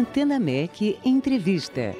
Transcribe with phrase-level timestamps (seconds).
[0.00, 1.94] Antena MEC Entrevista.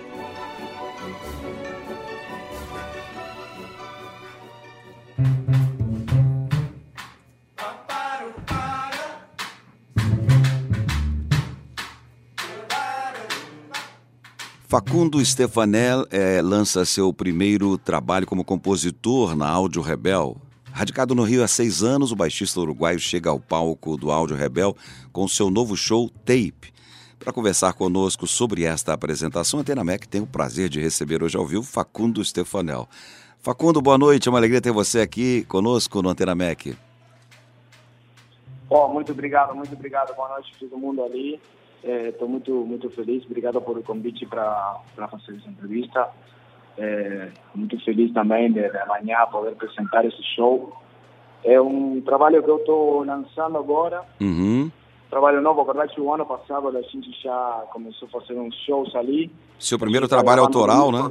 [14.67, 20.41] Facundo Stefanel é, lança seu primeiro trabalho como compositor na Áudio Rebel.
[20.73, 24.74] Radicado no Rio há seis anos, o baixista uruguaio chega ao palco do Áudio Rebel
[25.12, 26.80] com seu novo show Tape.
[27.23, 31.37] Para conversar conosco sobre esta apresentação, a Antena Mac tem o prazer de receber hoje
[31.37, 32.88] ao vivo Facundo Stefanel.
[33.41, 36.69] Facundo, boa noite, é uma alegria ter você aqui conosco no Antena Mac.
[38.70, 40.16] Oh, muito obrigado, muito obrigado.
[40.16, 41.38] Boa noite a todo mundo ali.
[41.84, 43.23] Estou é, muito muito feliz.
[43.27, 46.09] Obrigado por o convite para fazer essa entrevista.
[46.78, 50.75] É, muito feliz também de, de amanhã poder apresentar esse show.
[51.45, 54.02] É um trabalho que eu estou lançando agora.
[54.19, 54.70] Uhum.
[55.10, 59.28] Trabalho novo, verdade, o ano passado a gente já começou a fazer uns shows ali.
[59.58, 61.11] Seu primeiro trabalho autoral, né?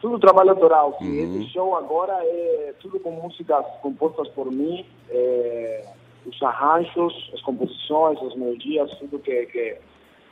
[0.00, 0.96] Tudo trabalho autoral.
[1.00, 1.40] Uhum.
[1.40, 4.86] Esse show agora é tudo com músicas compostas por mim.
[5.10, 5.84] É,
[6.24, 9.76] os arranjos, as composições, as melodias, tudo que, que,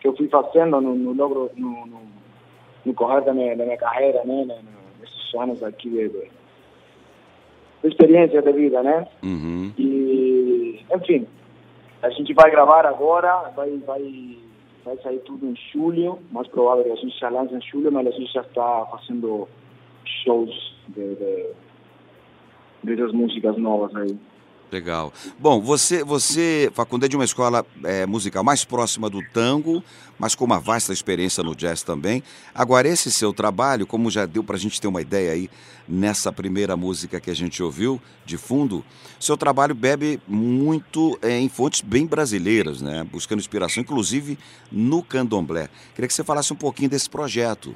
[0.00, 2.00] que eu fui fazendo no, no logro, no, no,
[2.84, 4.44] no, correr da minha, da minha carreira, né,
[5.00, 6.30] nesses anos aqui de, de,
[7.82, 9.08] de experiência de vida, né?
[9.24, 9.72] Uhum.
[9.76, 11.26] E, enfim,
[12.04, 14.38] a gente vai gravar agora, vai, vai,
[14.84, 18.06] vai sair tudo em julho, mais provável que a gente já lance em julho, mas
[18.06, 19.48] a gente já está fazendo
[20.22, 21.46] shows de, de,
[22.82, 24.18] dessas músicas novas aí.
[24.74, 25.12] Legal.
[25.38, 29.84] Bom, você, você Facundo, é de uma escola é, musical mais próxima do tango,
[30.18, 32.24] mas com uma vasta experiência no jazz também.
[32.52, 35.48] Agora, esse seu trabalho, como já deu para a gente ter uma ideia aí
[35.86, 38.84] nessa primeira música que a gente ouviu de fundo,
[39.20, 43.04] seu trabalho bebe muito é, em fontes bem brasileiras, né?
[43.04, 44.36] Buscando inspiração, inclusive
[44.72, 45.68] no candomblé.
[45.94, 47.72] Queria que você falasse um pouquinho desse projeto.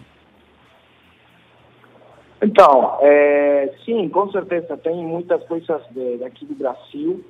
[2.40, 7.24] Então, é, sim, com certeza, tem muitas coisas de, daqui do Brasil.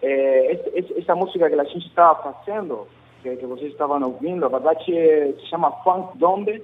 [0.00, 2.86] É, esse, essa música que a gente estava fazendo,
[3.22, 6.62] que, que vocês estavam ouvindo, a verdade é, se chama Funk Dombe.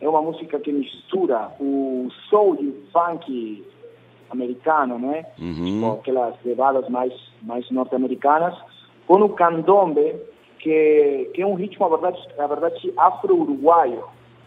[0.00, 3.64] É uma música que mistura o soul e o funk
[4.30, 5.26] americano, né?
[5.38, 5.80] Uhum.
[5.80, 7.12] Com aquelas levadas mais,
[7.42, 8.54] mais norte-americanas,
[9.06, 10.14] com o candombe,
[10.58, 14.04] que, que é um ritmo, a verdade, a verdade afro-uruguaio.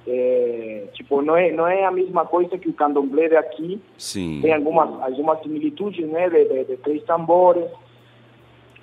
[0.08, 3.82] É, tipo, não é, não é a mesma coisa que o candomblé de aqui.
[3.98, 4.40] Sim.
[4.42, 7.70] Tem algumas, algumas similitudes, né, de, de, de três tambores.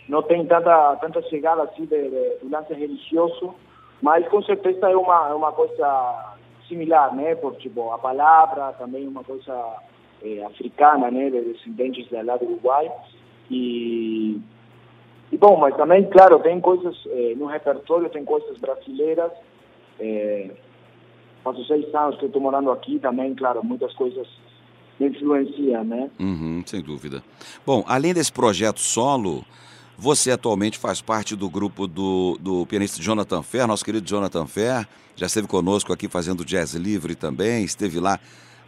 [0.08, 3.54] Não tem tanta, tanta chegada assim de, de, do lance religioso,
[4.00, 6.36] mas com certeza é uma, uma coisa
[6.68, 9.76] similar, né, por tipo, a palavra também é uma coisa
[10.22, 12.90] é, africana, né, de descendentes do lado do Uruguai.
[13.50, 14.40] E,
[15.32, 19.32] e bom, mas também, claro, tem coisas é, no repertório, tem coisas brasileiras.
[19.98, 20.50] É,
[21.52, 24.26] faço seis anos que estou morando aqui também, claro, muitas coisas
[24.98, 26.10] me influenciam, né?
[26.18, 27.22] Uhum, sem dúvida.
[27.64, 29.44] Bom, além desse projeto solo,
[29.96, 34.88] você atualmente faz parte do grupo do, do pianista Jonathan Fer, nosso querido Jonathan Fer,
[35.16, 38.18] já esteve conosco aqui fazendo jazz livre também, esteve lá.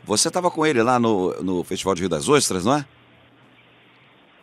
[0.04, 2.86] Você estava com ele lá no, no Festival de Rio das Ostras, não é?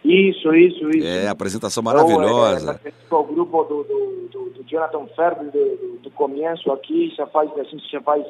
[0.03, 1.07] Isso, isso, isso.
[1.07, 2.79] É, apresentação maravilhosa.
[2.83, 7.13] Eu, é, é, o grupo do, do, do, do Jonathan Ferber do, do, começo aqui,
[7.15, 8.25] já faz, a gente já faz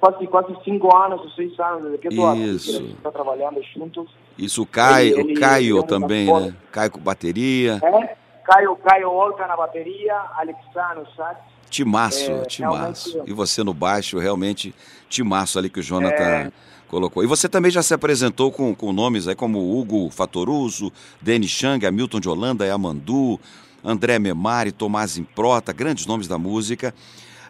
[0.00, 4.08] quase, quase cinco anos ou seis anos desde que aqui, a gente está trabalhando juntos.
[4.38, 6.54] Isso, o Caio, ele, o Caio também, né?
[6.72, 7.80] Caio com bateria.
[7.82, 11.40] É, Caio, Caio Olca na bateria, Alexandre no sax.
[11.68, 13.22] Timaço, é, timaço.
[13.26, 14.74] E você no baixo, realmente,
[15.08, 16.22] timaço ali que o Jonathan...
[16.22, 16.52] É
[16.86, 17.22] colocou.
[17.22, 21.84] E você também já se apresentou com, com nomes aí como Hugo Fatoruso, Denis Chang,
[21.84, 23.38] Hamilton de Holanda, Amandu,
[23.84, 26.94] André Memari, Tomás Improta, grandes nomes da música.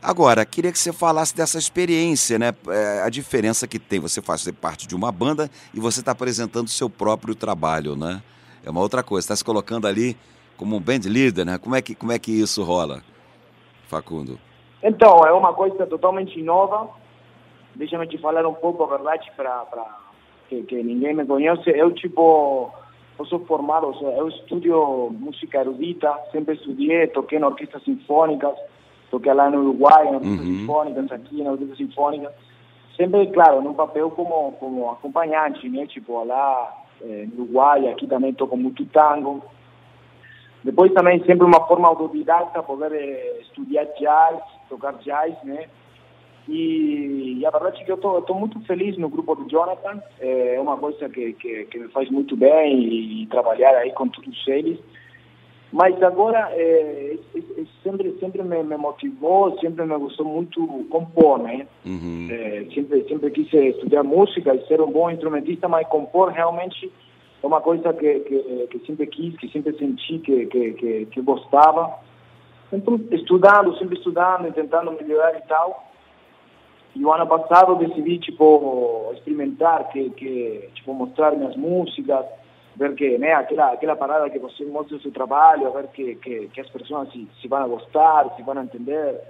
[0.03, 2.55] Agora, queria que você falasse dessa experiência, né?
[2.69, 6.69] É, a diferença que tem você fazer parte de uma banda e você está apresentando
[6.69, 8.22] seu próprio trabalho, né?
[8.65, 10.16] É uma outra coisa, está se colocando ali
[10.56, 11.59] como um band leader, né?
[11.59, 13.02] Como é que, como é que isso rola,
[13.87, 14.38] Facundo?
[14.83, 16.91] Então, é uma coisa totalmente nova
[17.77, 19.65] deixa-me te falar um pouco a verdade para
[20.49, 21.71] que, que ninguém me conhece.
[21.71, 22.71] Eu, tipo,
[23.19, 28.56] eu sou formado, eu estudio música erudita, sempre estudei, toquei na orquestra sinfônicas,
[29.11, 30.59] toquei lá no Uruguai, na orquestra uhum.
[30.59, 32.33] sinfônica, aqui na orquestra sinfônica.
[32.97, 35.87] Sempre, claro, num papel como, como acompanhante, né?
[35.87, 36.73] Tipo, lá
[37.03, 39.43] eh, no Uruguai, aqui também toco muito tango.
[40.66, 45.66] Depois também sempre uma forma autodidata, poder eh, estudar jazz, tocar jazz, né?
[46.48, 50.02] E, e, a verdade é que eu estou muito feliz no grupo do Jonathan.
[50.18, 54.08] É uma coisa que, que, que me faz muito bem e, e, trabalhar aí com
[54.08, 54.78] todos eles.
[55.72, 57.16] Mas agora, é,
[57.84, 61.64] sempre, sempre me, me, motivou, sempre me gostou muito compor, né?
[61.84, 62.26] Uhum.
[62.28, 66.90] É, sempre, sempre quis estudar música e ser um bom instrumentista, mas compor realmente
[67.43, 71.99] é uma coisa que, que, que sempre quis, que sempre senti que, que, que, gostava.
[72.73, 75.85] Então, estudando, sempre estudando, tentando melhorar e tal.
[76.94, 82.25] E o ano passado decidi, tipo, experimentar, que, que, tipo, mostrar minhas músicas,
[82.75, 86.49] ver que, né, aquela, aquela parada que você mostra o seu trabalho, ver que, que,
[86.49, 89.21] que as pessoas se, se vão gostar, se vão entender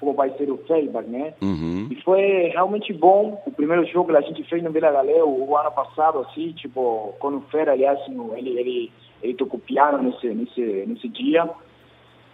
[0.00, 1.34] como vai ser o feedback, né?
[1.42, 1.88] Uhum.
[1.90, 3.40] E foi realmente bom.
[3.46, 7.14] O primeiro show que a gente fez no Vila Galeu o ano passado, assim, tipo,
[7.18, 8.00] com o Fer, aliás,
[8.36, 8.92] ele, ele,
[9.22, 11.48] ele tocou piano nesse, nesse, nesse dia.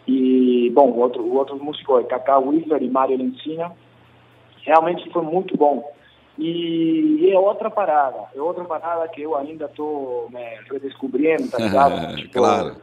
[0.06, 3.72] E, bom, o outro, o outro músico é Kaká Wiffer e Mário Lencina.
[4.62, 5.92] Realmente foi muito bom.
[6.38, 12.14] E é outra parada, é outra parada que eu ainda estou né, redescobrindo, tá ligado?
[12.14, 12.76] tipo, claro.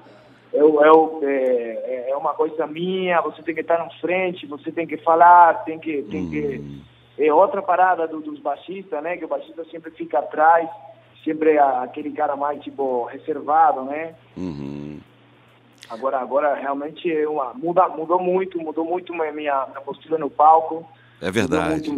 [0.53, 4.85] Eu, eu, é, é uma coisa minha, você tem que estar na frente, você tem
[4.85, 6.03] que falar, tem que...
[6.03, 6.29] Tem hum.
[6.29, 6.83] que
[7.17, 9.17] é outra parada do, dos baixistas, né?
[9.17, 10.69] Que o baixista sempre fica atrás,
[11.23, 14.15] sempre é aquele cara mais, tipo, reservado, né?
[14.35, 14.99] Uhum.
[15.89, 20.87] Agora, agora realmente é uma, muda, mudou muito, mudou muito minha, minha postura no palco.
[21.23, 21.89] É verdade.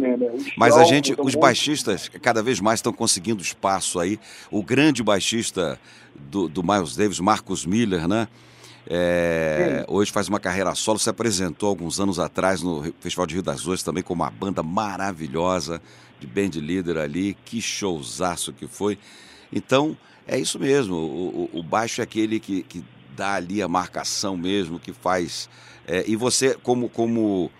[0.56, 4.20] Mas a gente, os baixistas, cada vez mais estão conseguindo espaço aí.
[4.52, 5.80] O grande baixista
[6.14, 8.28] do, do Miles Davis, Marcos Miller, né?
[8.88, 13.42] É, hoje faz uma carreira solo, se apresentou alguns anos atrás no Festival de Rio
[13.42, 15.82] das Ostras também com uma banda maravilhosa
[16.20, 18.96] de band líder ali, que showzaço que foi.
[19.52, 22.84] Então, é isso mesmo, o, o, o baixo é aquele que, que
[23.16, 25.48] dá ali a marcação mesmo, que faz...
[25.84, 27.50] É, e você, como, como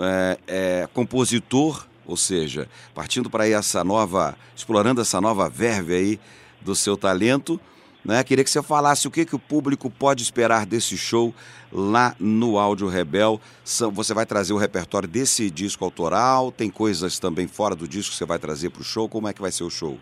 [0.00, 6.20] é, é, compositor, ou seja, partindo para essa nova, explorando essa nova verve aí
[6.60, 7.60] do seu talento,
[8.04, 8.22] né?
[8.22, 11.32] Queria que você falasse o que, que o público pode esperar desse show
[11.72, 13.40] lá no Áudio Rebel.
[13.64, 16.52] Você vai trazer o repertório desse disco autoral?
[16.52, 19.08] Tem coisas também fora do disco que você vai trazer para o show?
[19.08, 19.96] Como é que vai ser o show?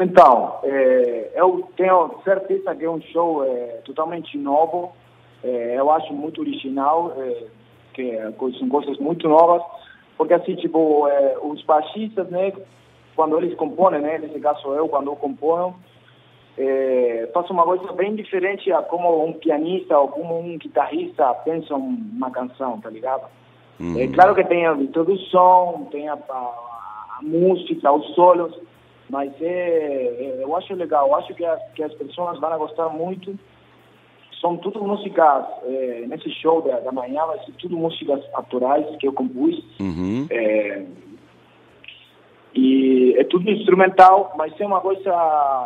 [0.00, 4.92] Então, é, eu tenho certeza que é um show é, totalmente novo.
[5.44, 7.14] É, eu acho muito original.
[7.96, 9.62] Que são coisas muito novas,
[10.18, 12.52] porque assim, tipo, é, os baixistas, né,
[13.16, 15.74] quando eles compõem, né, nesse caso eu, quando eu componho,
[16.58, 21.74] é, faço uma coisa bem diferente a como um pianista ou como um guitarrista pensa
[21.74, 23.26] uma canção, tá ligado?
[23.80, 23.98] Uhum.
[23.98, 28.54] É claro que tem a introdução, tem a, a, a música, os solos,
[29.08, 32.88] mas é, é, eu acho legal, eu acho que as, que as pessoas vão gostar
[32.90, 33.38] muito
[34.40, 39.08] são tudo músicas, é, nesse show da, da manhã vai ser tudo músicas autorais que
[39.08, 39.62] eu compus.
[39.80, 40.26] Uhum.
[40.30, 40.84] É,
[42.54, 45.10] e é tudo instrumental, mas é uma coisa,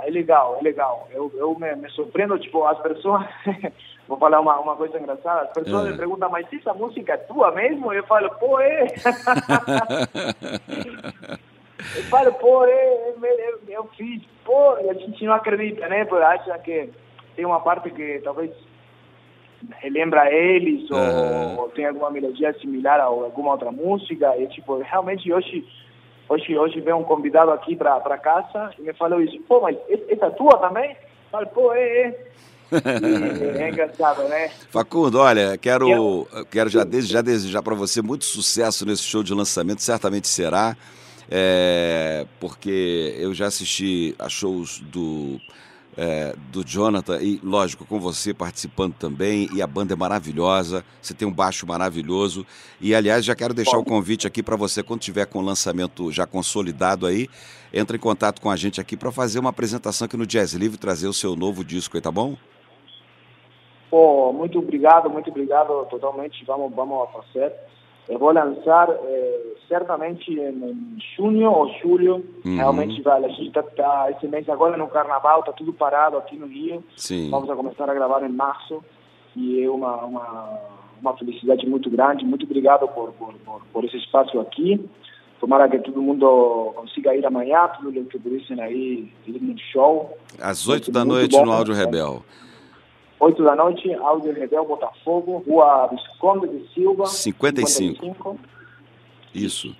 [0.04, 1.08] é legal, é legal.
[1.12, 3.24] Eu, eu me, me surpreendo, tipo, as pessoas,
[4.08, 5.90] vou falar uma, uma coisa engraçada, as pessoas é.
[5.90, 7.92] me perguntam, mas essa música é tua mesmo?
[7.92, 8.86] Eu falo, pô, é.
[11.96, 16.04] eu falo, pô, é, eu, eu fiz, pô, a gente não acredita, né?
[16.04, 16.90] Porque acha que
[17.40, 18.50] tem uma parte que talvez
[19.78, 25.32] relembra eles ou, ou, tem alguma melodia similar a alguma outra música e tipo realmente
[25.32, 25.66] hoje
[26.28, 29.74] hoje hoje vem um convidado aqui para para casa e me falou isso pô mas
[29.88, 30.94] essa é tua também
[31.30, 33.62] falo pô é, é.
[33.62, 34.50] é engraçado, né?
[34.70, 39.34] Facundo, olha, quero, quero já, desde, já desejar para você muito sucesso nesse show de
[39.34, 40.76] lançamento, certamente será,
[41.28, 45.40] é, porque eu já assisti a shows do
[46.00, 49.50] é, do Jonathan e, lógico, com você participando também.
[49.54, 52.46] E a banda é maravilhosa, você tem um baixo maravilhoso.
[52.80, 56.10] E, aliás, já quero deixar o convite aqui para você, quando tiver com o lançamento
[56.10, 57.28] já consolidado aí,
[57.70, 60.78] entre em contato com a gente aqui para fazer uma apresentação aqui no Jazz Livre,
[60.78, 62.34] trazer o seu novo disco aí, tá bom?
[63.90, 66.42] Pô, muito obrigado, muito obrigado totalmente.
[66.46, 67.52] Vamos, vamos fazer.
[67.52, 67.79] Eu
[68.18, 72.24] vou lançar eh, certamente em junho ou julho.
[72.44, 72.56] Uhum.
[72.56, 76.36] Realmente vai, a gente está tá, esse mês agora no Carnaval, está tudo parado aqui
[76.36, 76.82] no Rio.
[76.96, 77.30] Sim.
[77.30, 78.82] Vamos a começar a gravar em março
[79.36, 80.58] e é uma, uma,
[81.00, 82.24] uma felicidade muito grande.
[82.24, 84.84] Muito obrigado por, por, por, por esse espaço aqui.
[85.38, 90.18] Tomara que todo mundo consiga ir amanhã, tudo que pudessem aí ir no show.
[90.38, 92.22] Às oito da noite bom, no Áudio Rebel.
[93.20, 97.04] 8 da noite, Áudio Rebel, Botafogo, Rua Visconde de Silva.
[97.06, 98.00] 55.
[98.00, 98.38] 55.
[99.34, 99.76] Isso.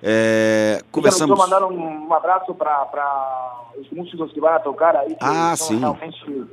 [0.00, 1.36] É, conversamos...
[1.36, 5.16] Estou mandando um, abraço para os músicos que vão tocar aí.
[5.20, 5.80] ah, sim.
[5.80, 6.46] Realmente,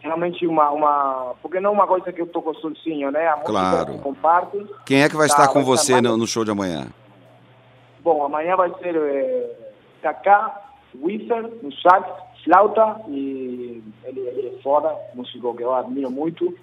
[0.00, 1.34] realmente uma, uma...
[1.40, 3.26] Porque não é uma coisa que eu toco sozinho, né?
[3.26, 3.86] A claro.
[3.86, 4.66] música comparte.
[4.84, 6.88] Quem é que vai tá, estar com vai você no, no, show de amanhã?
[8.00, 9.50] Bom, amanhã vai ser é,
[10.02, 10.64] Kaká,
[11.02, 12.06] Wiffer, no sax,
[12.46, 16.54] flauta, e ele, ele é foda, músico que eu admiro muito.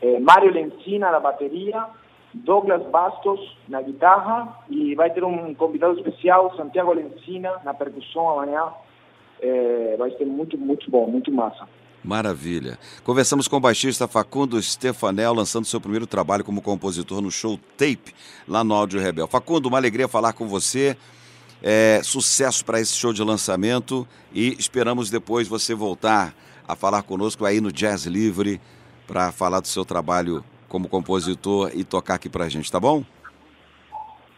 [0.00, 1.86] é, Mário Lencina na bateria,
[2.32, 8.68] Douglas Bastos na guitarra e vai ter um convidado especial, Santiago Lencina, na percussão amanhã.
[9.40, 11.68] É, vai ser muito, muito bom, muito massa.
[12.04, 12.78] Maravilha.
[13.04, 18.14] Conversamos com o baixista Facundo Stefanel, lançando seu primeiro trabalho como compositor no show Tape,
[18.48, 19.28] lá no Áudio Rebel.
[19.28, 20.96] Facundo, uma alegria falar com você.
[21.62, 26.34] É, sucesso para esse show de lançamento e esperamos depois você voltar
[26.66, 28.60] a falar conosco aí no Jazz Livre
[29.06, 33.04] para falar do seu trabalho como compositor e tocar aqui para a gente, tá bom?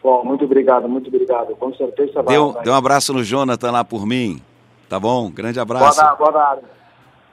[0.03, 1.55] Bom, muito obrigado, muito obrigado.
[1.55, 2.35] Com certeza vai.
[2.35, 4.39] Deu, deu um abraço no Jonathan lá por mim,
[4.87, 5.31] tá bom?
[5.31, 5.99] Grande abraço.
[5.99, 6.61] Boa, boa tarde.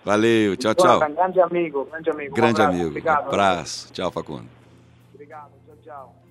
[0.05, 1.01] Valeu, tchau, tchau.
[1.01, 2.35] Grande amigo, grande amigo.
[2.35, 2.89] Grande um amigo.
[2.89, 3.29] Obrigado.
[3.29, 3.93] Abraço.
[3.93, 4.49] Tchau, Facundo.
[5.13, 6.22] Obrigado, tchau, tchau.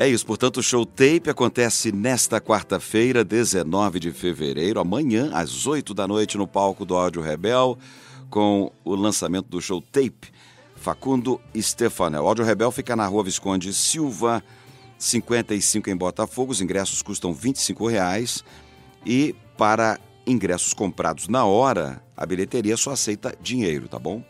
[0.00, 5.92] É isso, portanto, o show tape acontece nesta quarta-feira, 19 de fevereiro, amanhã, às 8
[5.92, 7.76] da noite, no palco do Áudio Rebel,
[8.30, 10.30] com o lançamento do show tape
[10.76, 12.22] Facundo Stefanel.
[12.22, 14.40] O Áudio Rebel fica na rua Visconde Silva,
[14.96, 16.52] 55 em Botafogo.
[16.52, 18.44] Os ingressos custam 25 reais
[19.04, 24.22] e para ingressos comprados na hora, a bilheteria só aceita dinheiro, tá bom?